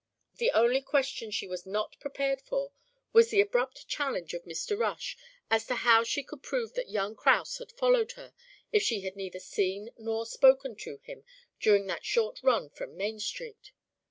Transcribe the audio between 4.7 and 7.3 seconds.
Rush as to how she could prove that young